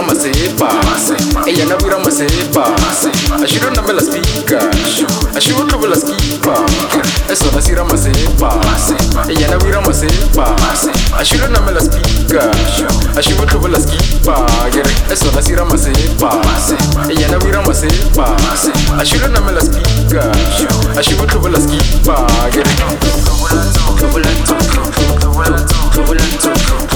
ramasepa. 0.00 0.68
eyi 1.46 1.62
anabwira 1.62 1.96
ramasepa. 1.96 2.66
ashiro 3.44 3.70
nabela 3.70 4.00
spika 4.00 4.58
ashiro 5.36 5.64
nabela 5.64 5.96
skipa 5.96 6.54
eso 7.32 7.44
nasira 7.54 7.76
ramasepa. 7.82 8.60
eyi 9.28 9.44
anabwira 9.44 9.80
ramasepa. 9.80 10.56
ashiro 11.20 11.48
nabela 11.48 11.80
spika 11.80 12.50
ashiro 13.18 13.44
nabela 13.44 13.80
skipa 13.80 14.46
eso 15.12 15.26
nasira 15.34 15.58
ramasepa. 15.64 16.30
eyi 17.10 17.24
anabwira 17.24 17.60
ramasepa. 17.60 18.36
ashiro 19.00 19.28
nabela 19.28 19.60
spika 19.60 20.32
ashiro 20.98 21.26
nabela 21.26 21.58
skipa 21.60 22.26
Tubulanto, 23.26 23.74
tubulanto, 23.98 24.54
tubulanto, 25.20 25.74
tubulanto, 25.92 26.50
tubulanto 26.50 26.95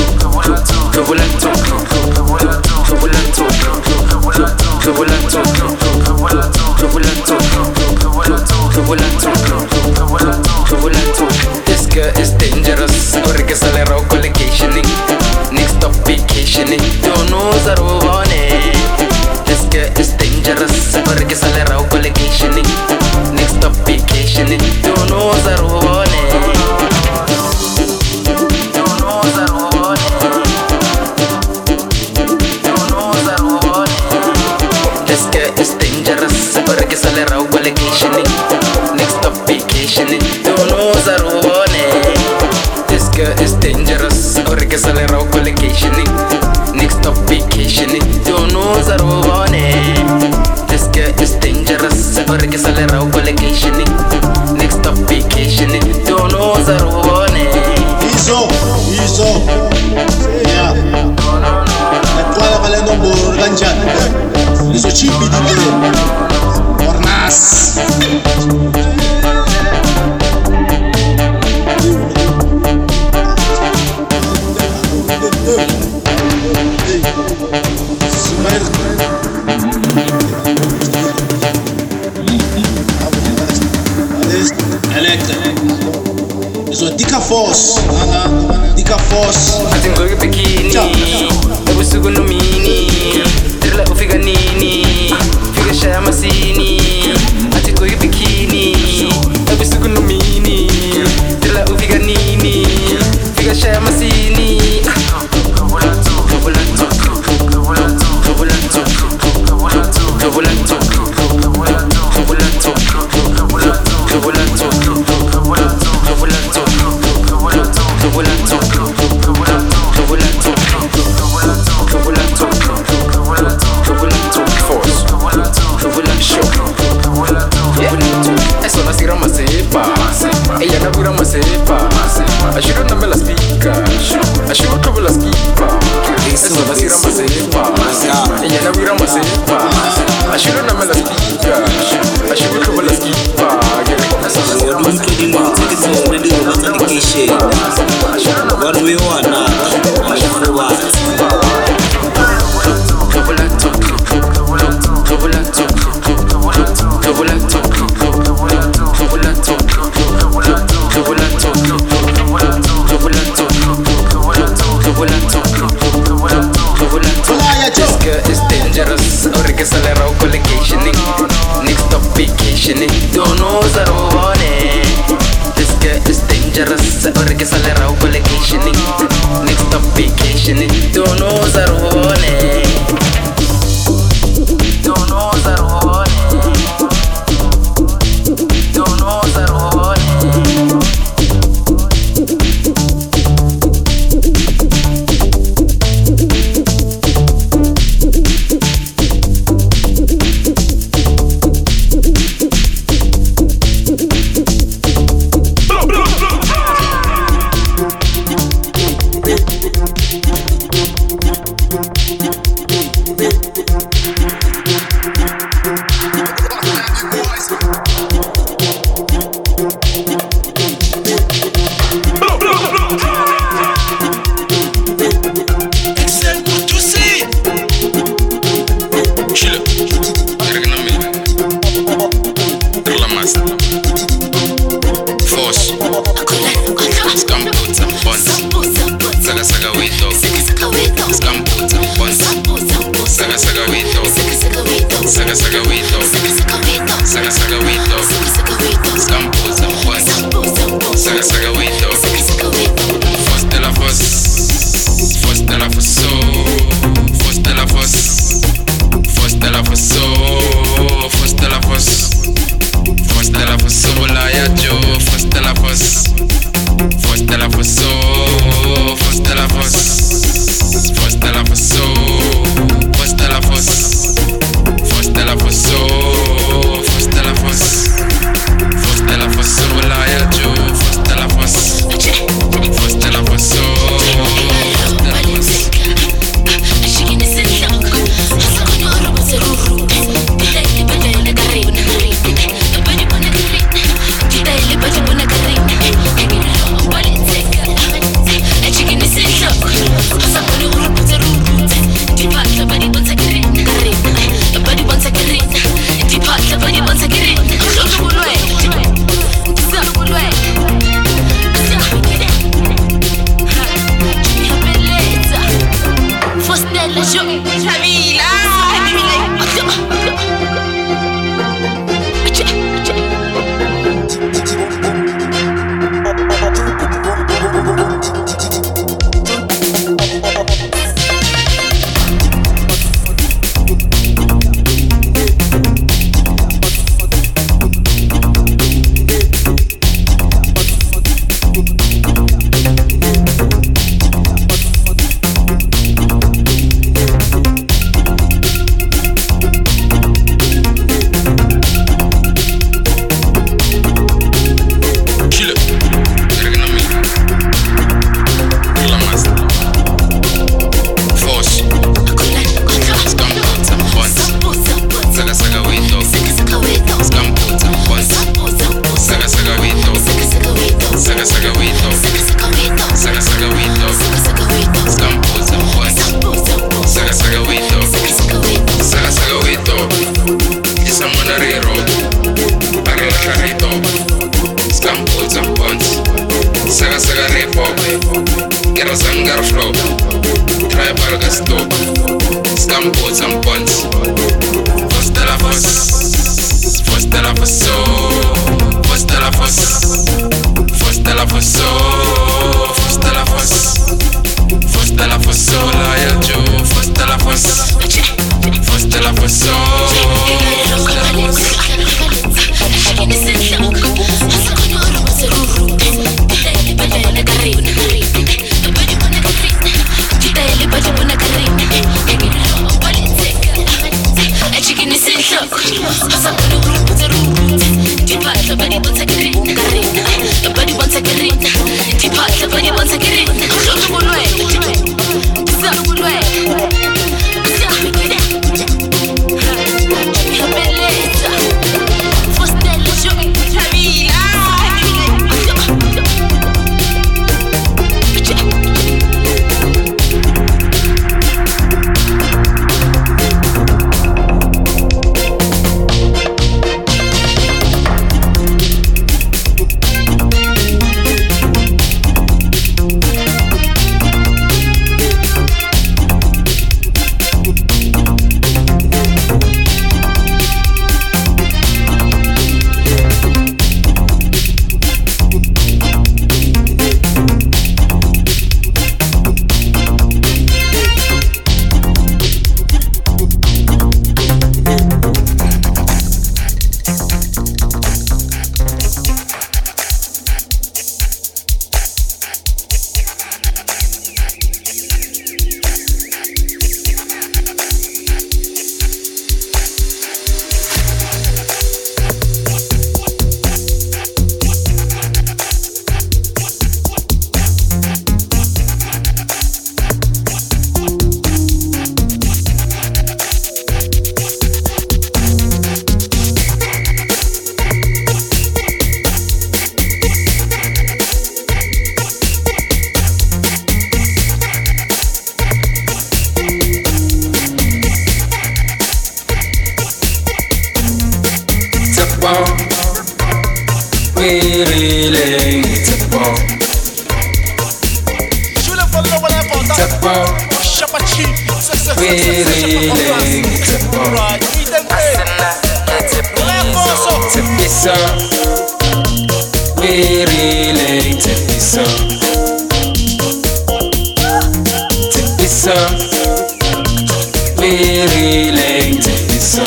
really 557.83 558.51
late. 558.53 559.03
So, 559.41 559.65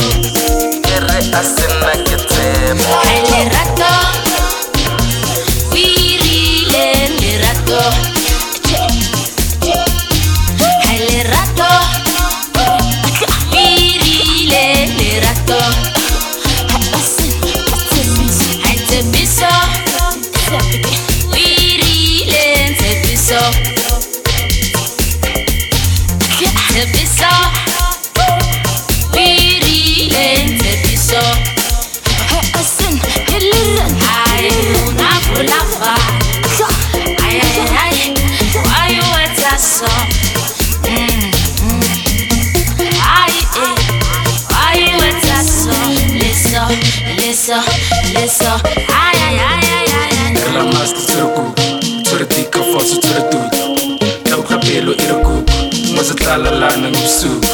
Maza 56.03 56.15
tlala 56.15 56.51
lana 56.51 56.89
ngipsuku 56.89 57.47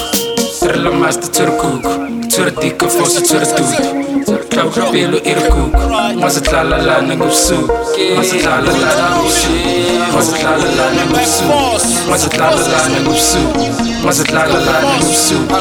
Re 0.65 0.77
la 0.83 0.89
master 0.91 1.29
tsere 1.31 1.51
kuku. 1.51 1.89
Tsere 2.29 2.51
tika 2.51 2.87
fosu 2.89 3.21
tsere 3.21 3.45
tutu 3.45 3.83
Tauka 4.49 4.81
pelo 4.91 5.17
ire 5.17 5.41
kuku. 5.53 5.79
Maza 6.19 6.41
tlala 6.41 6.77
lana 6.77 7.15
ngipsuku 7.15 7.73
Maza 8.17 8.35
tlala 8.41 8.71
lana 8.81 9.05
ngipsuku 9.21 9.69
Maza 10.15 10.37
tlala 10.37 10.65
lana 10.77 11.05
ngipsuku 11.05 12.09
Maza 12.09 12.29
tlala 12.29 12.57
lana 12.71 12.99
ngipsuku 13.01 13.65
Maza 14.05 14.23
tlala 14.23 14.59
lana 14.65 14.95
ngipsuku 14.97 15.53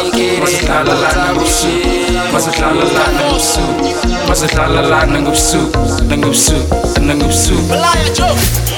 Maza 0.42 0.58
tlala 0.64 0.94
lana 1.02 1.32
ngipsuku 1.34 2.32
Maza 2.32 2.50
tlala 2.50 2.84
lana 2.96 3.20
ngipsuku 3.28 3.88
Maza 4.28 4.46
tlala 4.48 4.82
lana 4.82 5.20
ngipsuku 5.20 5.78
Nangipsuku 6.08 7.00
Nangipsuku 7.00 7.72
Ay, 7.72 8.77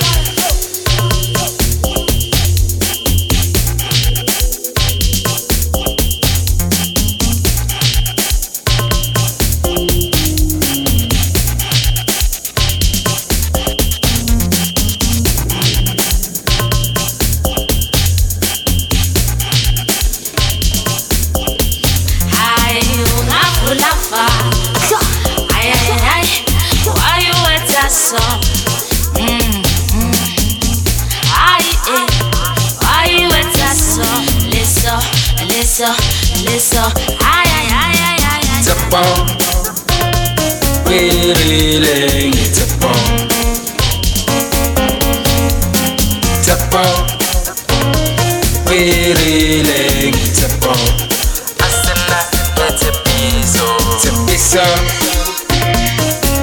To 53.41 54.27
be 54.27 54.37
so. 54.37 54.63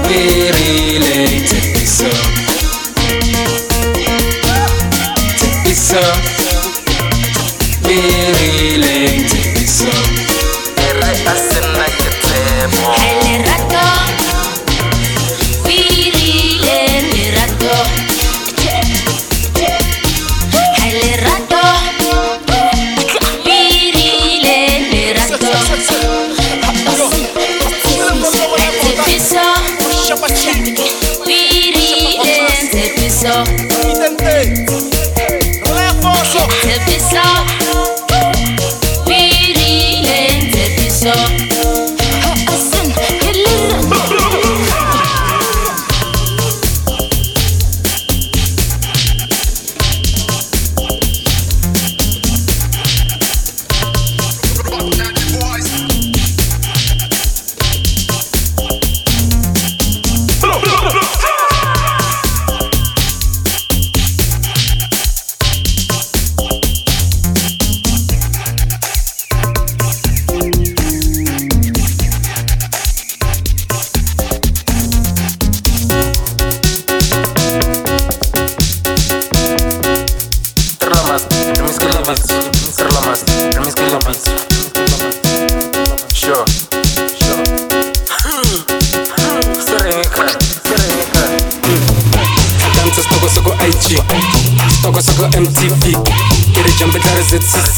We 0.07 0.49
relate. 0.49 1.56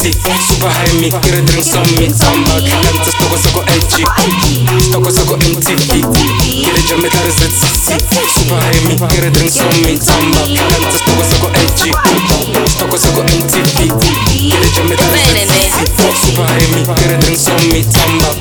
empty 0.09 0.33
Super 0.41 0.69
high 0.69 0.95
me, 0.97 1.09
그래 1.09 1.45
들은 1.45 1.61
썸미 1.61 2.09
썸마 2.09 2.59
칸칸트 2.59 3.11
스토거 3.11 3.37
서고 3.37 3.63
empty 3.69 4.05
스토거 4.81 5.11
서고 5.11 5.33
empty 5.33 6.01
그래 6.01 6.85
점에 6.87 7.09
다른 7.09 7.31
셋 7.31 7.51
Super 7.53 8.57
high 8.57 8.85
me, 8.85 8.97
그래 8.97 9.31
들은 9.31 9.49
썸미 9.49 9.97
썸마 9.97 10.41
칸칸트 10.41 10.97
스토거 10.97 11.23
서고 11.23 11.47
empty 11.55 11.91
스토거 12.67 12.97
서고 12.97 13.21
empty 13.21 13.87
그래 13.87 14.71
점에 14.73 14.95
다른 14.95 15.17
셋 15.47 15.87
Super 16.17 16.45
high 16.49 16.67
me, 16.73 16.83
그래 16.95 17.19
들은 17.19 17.35
썸미 17.35 17.83
썸마 17.83 18.33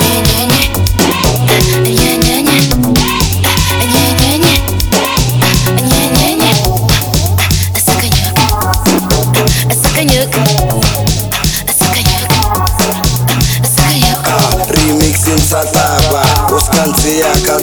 네네네 0.00 0.72
네네네 1.82 2.75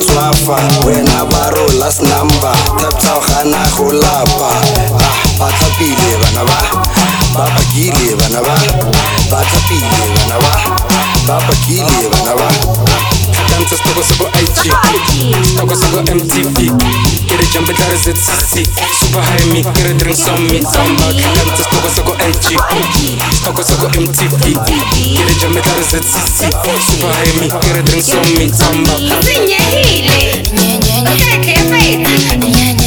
tswafa 0.05 0.57
wena 0.85 1.25
ba 1.31 1.49
ro 1.55 1.65
last 1.79 2.01
number 2.03 2.53
taptsa 2.79 3.15
o 3.17 3.21
gana 3.27 3.61
go 3.77 3.91
lapa. 3.91 4.49
Ah 4.99 5.15
ba 5.39 5.47
tlapile 5.57 6.11
bana 6.21 6.43
ba. 6.49 6.59
Ba 7.35 7.45
pakile 7.55 8.15
bana 8.19 8.39
ba. 8.43 8.55
Ba 9.31 9.39
tlapile 9.49 10.03
bana 10.15 10.37
ba. 10.43 10.53
Ba 11.27 11.35
pakile 11.47 12.09
shit 14.63 15.59
Akasaka 15.61 15.99
MTV 16.15 16.71
Kere 17.27 17.45
jambe 17.53 17.73
tare 17.73 17.95
zetsisi 17.97 18.63
Super 18.99 19.21
high 19.23 19.45
me 19.53 19.63
Kere 19.73 19.93
drinks 19.93 20.27
on 20.27 20.41
me 20.47 20.61
Samba 20.61 21.07
Kikantas 21.13 21.67
Tokasako 21.69 22.13
LG 22.19 22.57
Akasaka 23.47 23.87
MTV 23.99 24.41
Kere 25.15 25.33
jambe 25.41 25.61
tare 25.61 25.83
zetsisi 25.83 26.47
Super 26.79 27.11
high 27.11 27.33
me 27.39 27.47
Kere 27.61 27.83
drinks 27.83 28.09
on 28.13 28.27
me 28.37 28.47
Samba 28.53 28.93
Zinye 29.21 29.59
hile 29.71 30.43
Nye 30.53 30.77
nye 30.79 31.01
nye 31.01 31.15
Keke 31.17 31.55
fake 31.69 32.37
Nye 32.37 32.73
nye. 32.73 32.82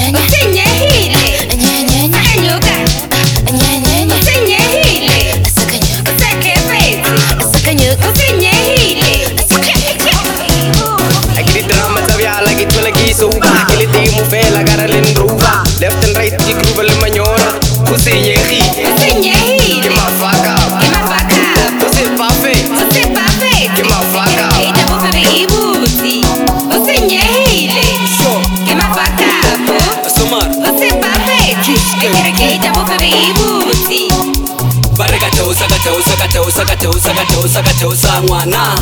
Ijabufere 33.06 33.28
ibuti 33.28 34.12
Bare 34.98 35.18
kateusa 35.18 35.66
kateusa 35.68 36.16
kateusa 36.16 36.64
kateusa 36.64 37.14
kateusa 37.14 37.62
kateusa 37.62 38.22
ngwana 38.22 38.75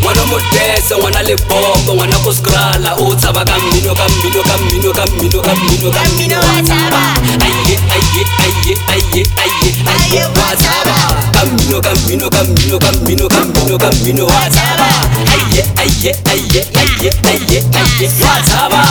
ngwana 0.00 0.24
modese 0.26 0.96
ngwana 0.98 1.22
lebombo 1.22 1.94
ngwana 1.94 2.18
ko 2.18 2.32
skrala 2.34 2.94
o 2.94 3.14
tshaba 3.14 3.44
ka 3.44 3.54
mmino 3.58 3.94
ka 3.94 4.08
mmino 4.08 4.42
ka 4.42 4.56
mmino 4.58 4.92
ka 4.92 5.06
mmino 5.06 5.40
ka 5.42 5.54
mmino 5.54 5.90
ka 5.90 6.00
mmino 6.04 6.36
wa 6.36 6.62
tshaba 6.62 7.02
aye 7.40 7.78
aye 7.94 8.24
aye 8.44 8.76
aye 8.88 9.26
aye 9.42 9.72
aye 9.86 10.22
wa 10.24 10.56
tshaba 10.56 10.94
ka 11.32 11.44
mmino 11.46 11.80
ka 11.80 11.94
mmino 11.94 12.30
ka 12.30 12.44
mmino 12.44 12.78
ka 12.78 12.92
mmino 12.92 13.28
ka 13.28 13.40
mmino 13.44 13.78
ka 13.78 13.90
mmino 13.92 14.26
wa 14.26 14.50
tshaba 14.50 14.88
aye 15.32 15.64
aye 15.76 16.16
aye 16.24 16.60
aye 16.76 17.10
aye 17.24 17.62
aye 17.74 18.10
wa 18.22 18.42
tshaba 18.42 18.82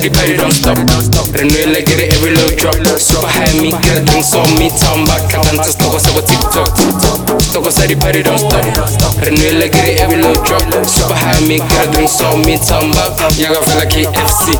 steady, 0.00 0.14
party 0.14 0.36
don't 0.36 0.52
stop. 0.52 0.78
Renew 1.36 1.72
like 1.72 1.84
get 1.84 2.00
it 2.00 2.12
every 2.16 2.32
little 2.32 2.56
drop. 2.56 2.74
Super 2.96 3.28
high, 3.28 3.52
me 3.60 3.70
get 3.84 4.00
a 4.00 4.04
drink, 4.04 4.24
so 4.24 4.40
me 4.56 4.72
tongue. 4.72 5.04
I 5.12 5.20
can't 5.28 5.60
just 5.60 5.78
talk, 5.78 6.00
TikTok. 6.00 6.72
Talk, 7.52 7.70
steady, 7.70 7.96
party 7.96 8.22
don't 8.22 8.38
stop. 8.38 8.64
Renew 9.20 9.60
like 9.60 9.72
get 9.72 9.88
it 9.88 10.00
every 10.00 10.16
little 10.16 10.42
drop. 10.44 10.64
Super 10.88 11.14
high, 11.14 11.40
me 11.46 11.58
get 11.58 11.88
a 11.88 11.92
drink, 11.92 12.08
so 12.08 12.36
me 12.38 12.56
tongue 12.56 12.92
back. 12.92 13.12
Yeah, 13.36 13.52
I 13.52 13.60
feel 13.60 13.76
like 13.76 13.92
KFC. 13.92 14.56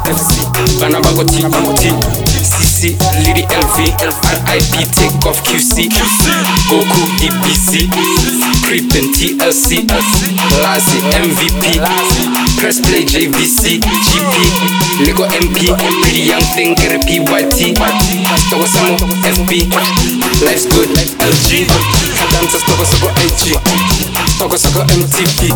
Bana 0.79 1.01
T. 1.81 2.30
CC 2.81 2.97
Lady 3.27 3.45
LV 3.45 3.77
RIP 4.49 4.89
take 4.97 5.27
off 5.29 5.45
QC 5.45 5.93
Goku 6.65 7.03
DBC 7.21 7.93
Creepin' 8.65 9.13
TLC 9.13 9.85
Lassie 10.65 11.05
MVP 11.13 11.77
Press 12.57 12.81
play 12.81 13.05
JVC 13.05 13.81
GP 13.85 14.35
Lego 15.05 15.29
MP 15.29 15.69
Pretty 16.01 16.23
young 16.25 16.41
thing 16.57 16.73
get 16.75 16.97
a 16.97 16.99
PYT 17.05 17.77
Stoko 18.49 18.65
samo 18.65 18.97
FB 19.29 19.69
Life's 20.41 20.65
good 20.73 20.89
LG 21.21 21.69
Kadanta 22.17 22.59
stoko 22.59 22.85
soko 22.85 23.09
IG 23.21 24.20
toko 24.41 24.59
saka 24.59 24.85
mtv 24.85 25.53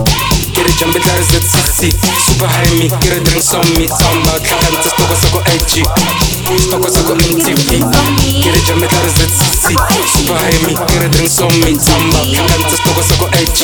ke 0.55 0.63
re 0.63 0.73
jambe 0.79 1.01
tla 1.01 1.15
re 1.17 1.23
zcc 1.23 1.97
super 2.27 2.49
haremy 2.49 2.89
ke 3.01 3.09
re 3.11 3.21
drink 3.21 3.43
somme 3.43 3.87
tsomba 3.89 4.33
tlhakantse 4.41 4.91
setoko 4.91 5.17
sako 5.23 5.41
ig 5.57 5.87
setoko 6.61 6.89
sako 6.91 7.15
mtv 7.15 7.69
ke 8.43 8.51
re 8.53 8.61
jambe 8.67 8.87
tla 8.89 9.01
re 9.01 9.09
zcc 9.09 9.73
super 10.13 10.37
haremy 10.37 10.75
ke 10.75 11.01
re 11.01 11.09
drink 11.09 11.31
somme 11.33 11.73
tsomba 11.81 12.21
tlhakantse 12.29 12.77
setoko 12.77 13.03
sako 13.09 13.27
ig 13.41 13.57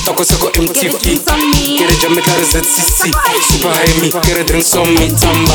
setoko 0.00 0.24
sako 0.24 0.48
mtv 0.62 0.96
ke 1.78 1.84
re 1.86 1.96
jambe 2.02 2.22
tla 2.22 2.36
re 2.36 2.44
zcc 2.44 3.12
super 3.52 3.72
haremy 3.76 4.08
ke 4.10 4.34
re 4.34 4.44
drink 4.44 4.64
somme 4.64 5.12
tsomba 5.12 5.54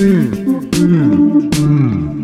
Mm, 0.00 0.32
mmm, 0.78 1.50
mmm. 1.58 2.19